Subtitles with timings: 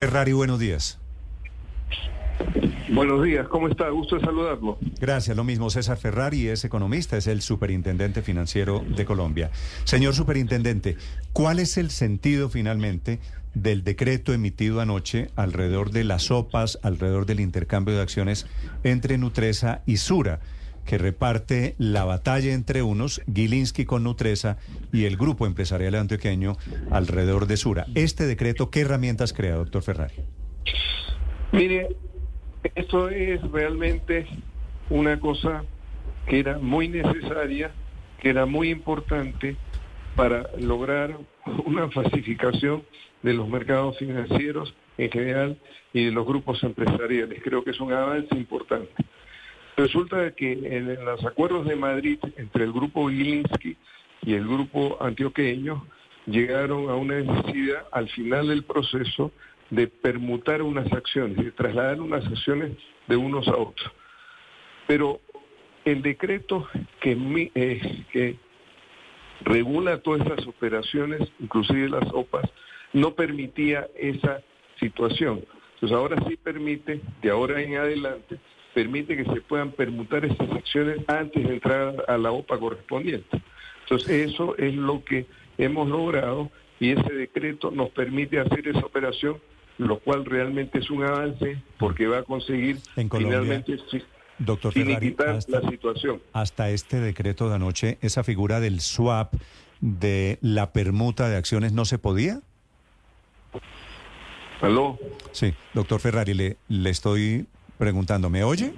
[0.00, 0.96] Ferrari, buenos días.
[2.88, 3.88] Buenos días, ¿cómo está?
[3.88, 4.78] Gusto de saludarlo.
[5.00, 5.70] Gracias, lo mismo.
[5.70, 9.50] César Ferrari es economista, es el superintendente financiero de Colombia.
[9.82, 10.96] Señor superintendente,
[11.32, 13.18] ¿cuál es el sentido finalmente
[13.54, 18.46] del decreto emitido anoche alrededor de las OPAs, alrededor del intercambio de acciones
[18.84, 20.38] entre Nutresa y Sura?
[20.88, 24.56] Que reparte la batalla entre unos, Gilinski con Nutresa
[24.90, 26.56] y el grupo empresarial antioqueño
[26.90, 27.84] alrededor de Sura.
[27.94, 30.14] Este decreto, ¿qué herramientas crea, doctor Ferrari?
[31.52, 31.88] Mire,
[32.74, 34.26] esto es realmente
[34.88, 35.62] una cosa
[36.26, 37.70] que era muy necesaria,
[38.22, 39.56] que era muy importante
[40.16, 41.18] para lograr
[41.66, 42.82] una falsificación
[43.22, 45.58] de los mercados financieros en general
[45.92, 47.42] y de los grupos empresariales.
[47.44, 48.94] Creo que es un avance importante.
[49.78, 53.76] Resulta que en los acuerdos de Madrid entre el grupo Gilinski
[54.22, 55.86] y el grupo antioqueño
[56.26, 59.30] llegaron a una necesidad al final del proceso
[59.70, 62.72] de permutar unas acciones, de trasladar unas acciones
[63.06, 63.92] de unos a otros.
[64.88, 65.20] Pero
[65.84, 66.66] el decreto
[67.00, 67.16] que,
[67.54, 68.36] eh, que
[69.42, 72.50] regula todas estas operaciones, inclusive las OPAs,
[72.92, 74.42] no permitía esa
[74.80, 75.44] situación.
[75.74, 78.40] Entonces ahora sí permite, de ahora en adelante,
[78.78, 83.42] permite que se puedan permutar estas acciones antes de entrar a la OPA correspondiente.
[83.82, 85.26] Entonces eso es lo que
[85.58, 86.48] hemos logrado
[86.78, 89.38] y ese decreto nos permite hacer esa operación,
[89.78, 93.78] lo cual realmente es un avance porque va a conseguir finalmente
[94.38, 96.22] Doctor la situación.
[96.32, 99.34] Hasta este decreto de anoche, esa figura del swap
[99.80, 102.42] de la permuta de acciones no se podía.
[104.60, 104.96] ¿Aló?
[105.32, 107.48] Sí, doctor Ferrari, le, le estoy
[107.78, 108.74] preguntando, ¿me oye?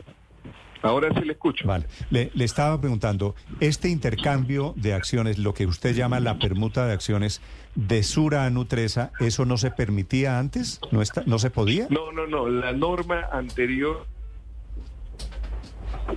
[0.83, 1.67] Ahora sí le escucho.
[1.67, 1.87] Vale.
[2.11, 7.43] Le, estaba preguntando, este intercambio de acciones, lo que usted llama la permuta de acciones
[7.75, 10.81] de Sura a Nutresa, ¿eso no se permitía antes?
[10.91, 11.87] ¿No, está, no se podía?
[11.91, 12.49] No, no, no.
[12.49, 14.07] La norma anterior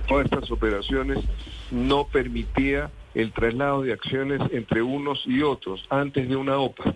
[0.06, 1.18] todas estas operaciones
[1.70, 6.94] no permitía el traslado de acciones entre unos y otros antes de una OPA.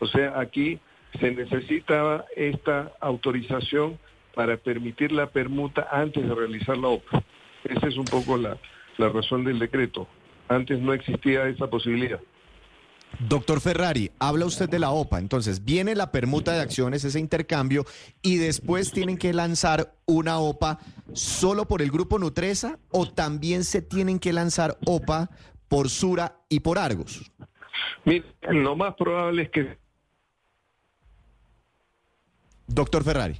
[0.00, 0.80] O sea, aquí
[1.20, 3.98] se necesitaba esta autorización
[4.34, 7.22] para permitir la permuta antes de realizar la OPA.
[7.64, 8.58] Esa es un poco la,
[8.98, 10.06] razón del decreto.
[10.48, 12.20] Antes no existía esa posibilidad.
[13.28, 17.84] Doctor Ferrari, habla usted de la OPA, entonces viene la permuta de acciones, ese intercambio,
[18.22, 20.78] y después tienen que lanzar una OPA
[21.12, 25.28] solo por el grupo Nutresa o también se tienen que lanzar OPA
[25.68, 27.30] por Sura y por Argos.
[28.04, 29.81] Mire, lo más probable es que
[32.72, 33.38] Doctor Ferrari.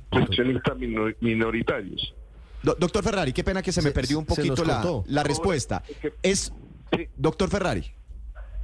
[1.20, 2.14] Minoritarios.
[2.62, 5.82] doctor Ferrari, qué pena que se, me perdió un poquito la, respuesta.
[6.22, 6.52] Es,
[7.16, 7.84] doctor Ferrari.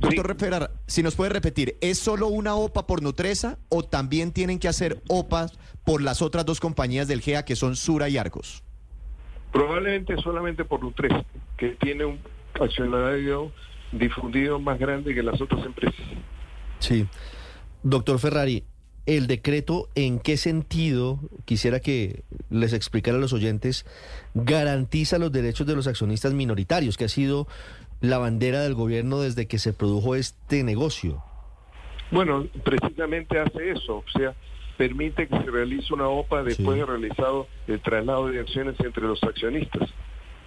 [0.00, 4.60] Doctor Ferrari, si nos puede repetir, ¿es solo una OPA por Nutresa o también tienen
[4.60, 8.62] que hacer OPAs por las otras dos compañías del GEA que son Sura y Arcos?
[9.52, 11.24] Probablemente solamente por Nutresa,
[11.56, 12.20] que tiene un
[12.60, 13.50] accionario
[13.90, 16.00] difundido más grande que las otras empresas.
[16.78, 17.06] Sí.
[17.82, 18.64] Doctor Ferrari,
[19.08, 23.86] el decreto, ¿en qué sentido, quisiera que les explicara a los oyentes,
[24.34, 27.48] garantiza los derechos de los accionistas minoritarios, que ha sido
[28.02, 31.24] la bandera del gobierno desde que se produjo este negocio?
[32.10, 34.34] Bueno, precisamente hace eso, o sea,
[34.76, 39.22] permite que se realice una OPA después de realizado el traslado de acciones entre los
[39.22, 39.88] accionistas.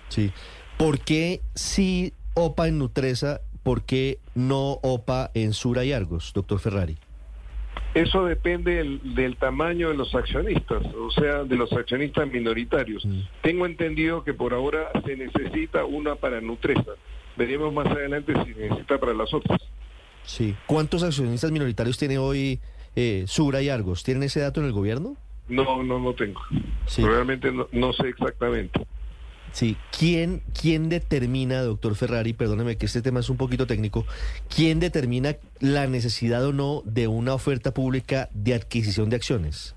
[0.09, 0.31] Sí.
[0.77, 6.59] ¿Por qué si OPA en Nutresa, por qué no OPA en Sura y Argos, doctor
[6.59, 6.99] Ferrari?
[7.93, 13.05] Eso depende del, tamaño de los accionistas, o sea, de los accionistas minoritarios.
[13.05, 13.19] Mm.
[13.41, 16.93] Tengo entendido que por ahora se necesita una para Nutresa.
[17.35, 19.61] Veremos más adelante si necesita para las otras.
[20.23, 20.55] Sí.
[20.67, 22.59] ¿Cuántos accionistas minoritarios tiene hoy
[22.95, 24.03] eh, Sura y Argos?
[24.03, 25.17] ¿Tienen ese dato en el gobierno?
[25.49, 26.39] No, no lo tengo.
[26.97, 28.79] Realmente no sé exactamente.
[29.51, 34.05] Sí, ¿Quién, ¿quién determina, doctor Ferrari, perdóneme que este tema es un poquito técnico,
[34.53, 39.75] quién determina la necesidad o no de una oferta pública de adquisición de acciones?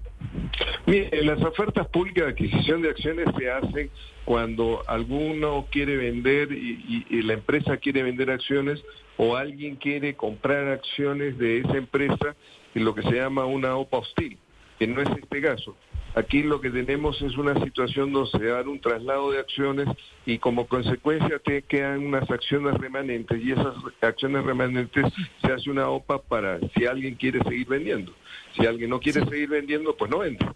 [0.86, 3.90] Mire, las ofertas públicas de adquisición de acciones se hacen
[4.24, 8.82] cuando alguno quiere vender y, y, la empresa quiere vender acciones
[9.16, 12.36] o alguien quiere comprar acciones de esa empresa
[12.74, 14.38] en lo que se llama una OPA hostil,
[14.78, 15.76] que no es este caso.
[16.14, 19.88] Aquí lo que tenemos es una situación donde se da un traslado de acciones
[20.24, 25.12] y como consecuencia te quedan unas acciones remanentes y esas acciones remanentes
[25.42, 28.12] se hace una OPA para si alguien quiere seguir vendiendo.
[28.56, 30.46] Si alguien no quiere seguir vendiendo, pues no vende.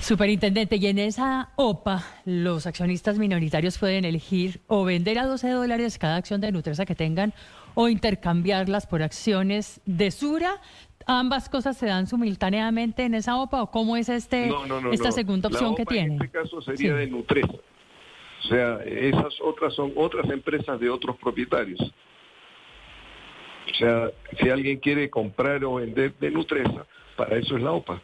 [0.00, 5.96] Superintendente, y en esa OPA los accionistas minoritarios pueden elegir o vender a 12 dólares
[5.98, 7.32] cada acción de Nutresa que tengan
[7.74, 10.60] o intercambiarlas por acciones de Sura
[11.06, 14.92] ambas cosas se dan simultáneamente en esa OPA o cómo es este No, no, no,
[14.92, 16.14] esta segunda La opción que tiene?
[16.16, 16.98] En este caso sería Sí.
[16.98, 17.52] de Nutresa.
[17.52, 21.80] O sea, esas otras son otras empresas de otros propietarios.
[21.80, 24.10] O sea,
[24.40, 26.86] si alguien quiere comprar o vender de Nutresa,
[27.16, 28.00] para eso es la OPA.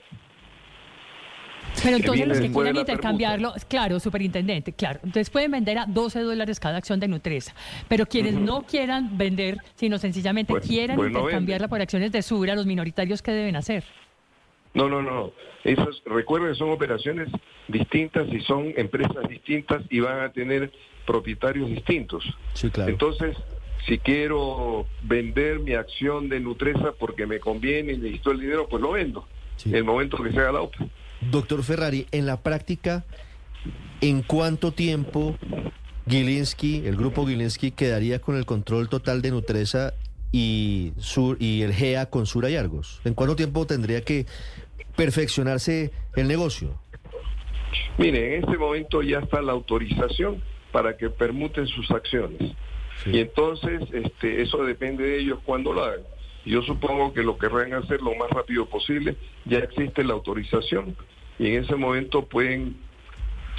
[1.83, 5.01] Pero entonces los que quieran intercambiarlo, claro, superintendente, claro.
[5.03, 7.55] Entonces pueden vender a 12 dólares cada acción de Nutresa.
[7.89, 12.23] Pero quienes no quieran vender, sino sencillamente Pues- quieran pues no intercambiarla por acciones de
[12.23, 13.85] Sura, los minoritarios, ¿qué deben hacer?
[14.75, 15.33] No, no, no.
[15.65, 17.29] Esas, recuerden, son operaciones
[17.69, 20.73] distintas y son empresas distintas y van a tener
[21.07, 22.25] propietarios distintos.
[22.55, 22.91] Sí, claro.
[22.91, 23.37] Entonces,
[23.87, 28.81] si quiero vender mi acción de Nutresa porque me conviene y necesito el dinero, pues
[28.83, 29.27] lo vendo.
[29.57, 29.71] Sí.
[29.71, 30.87] En el momento que se haga la OPA.
[31.21, 33.05] Doctor Ferrari, en la práctica,
[34.01, 35.37] ¿en cuánto tiempo
[36.09, 39.95] Gilinski, el grupo Gilinski, quedaría con el control total de Nutresa
[40.33, 43.01] y, Sur, y el GEA con Sura y Argos?
[43.05, 44.27] ¿En cuánto tiempo tendría que
[44.97, 46.79] perfeccionarse el negocio?
[47.99, 50.43] Mire, en este momento ya está la autorización
[50.73, 52.53] para que permuten sus acciones.
[53.05, 53.11] Sí.
[53.13, 56.01] Y entonces este, eso depende de ellos cuando lo hagan.
[56.45, 59.17] Yo supongo que lo querrán hacer lo más rápido posible.
[59.45, 60.97] Ya existe la autorización
[61.39, 62.77] y en ese momento pueden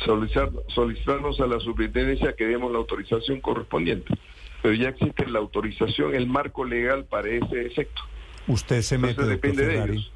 [0.06, 4.14] solicitar, solicitarnos a la superintendencia que demos la autorización correspondiente.
[4.62, 8.02] Pero ya existe la autorización, el marco legal para ese efecto.
[8.48, 10.12] ¿Usted se mete, Entonces doctor depende de ellos.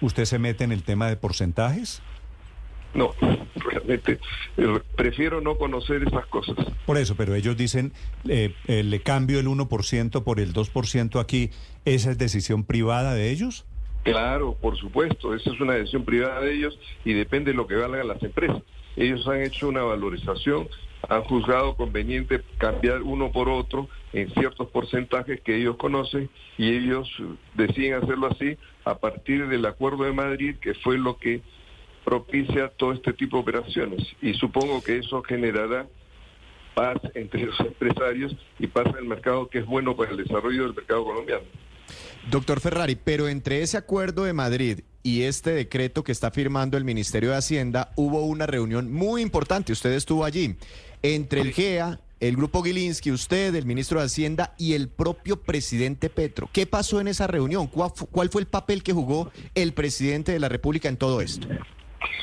[0.00, 2.02] ¿Usted se mete en el tema de porcentajes?
[2.94, 3.12] No,
[3.56, 4.18] realmente
[4.56, 6.56] eh, prefiero no conocer esas cosas.
[6.86, 7.92] Por eso, pero ellos dicen,
[8.28, 11.50] eh, eh, le cambio el 1% por el 2% aquí,
[11.84, 13.66] ¿esa es decisión privada de ellos?
[14.04, 17.74] Claro, por supuesto, esa es una decisión privada de ellos y depende de lo que
[17.74, 18.62] valgan las empresas.
[18.96, 20.68] Ellos han hecho una valorización,
[21.08, 27.08] han juzgado conveniente cambiar uno por otro en ciertos porcentajes que ellos conocen y ellos
[27.54, 31.42] deciden hacerlo así a partir del Acuerdo de Madrid, que fue lo que
[32.08, 34.02] propicia todo este tipo de operaciones.
[34.22, 35.86] Y supongo que eso generará
[36.74, 40.62] paz entre los empresarios y paz en el mercado, que es bueno para el desarrollo
[40.62, 41.44] del mercado colombiano.
[42.30, 46.84] Doctor Ferrari, pero entre ese acuerdo de Madrid y este decreto que está firmando el
[46.84, 50.56] Ministerio de Hacienda, hubo una reunión muy importante, usted estuvo allí,
[51.02, 56.08] entre el GEA, el Grupo Gilinski, usted, el ministro de Hacienda y el propio presidente
[56.08, 56.48] Petro.
[56.54, 57.66] ¿Qué pasó en esa reunión?
[57.66, 61.48] ¿Cuál cuál fue el papel que jugó el presidente de la República en todo esto?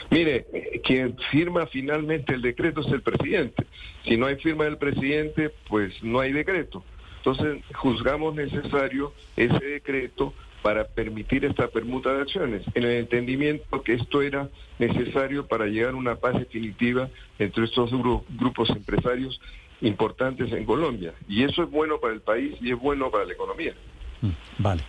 [0.09, 0.45] Mire,
[0.83, 3.65] quien firma finalmente el decreto es el presidente.
[4.05, 6.83] Si no hay firma del presidente, pues no hay decreto.
[7.17, 13.93] Entonces, juzgamos necesario ese decreto para permitir esta permuta de acciones, en el entendimiento que
[13.93, 14.49] esto era
[14.79, 19.39] necesario para llegar a una paz definitiva entre estos gru- grupos empresarios
[19.81, 21.13] importantes en Colombia.
[21.27, 23.73] Y eso es bueno para el país y es bueno para la economía.
[24.21, 24.29] Mm,
[24.59, 24.81] Vale.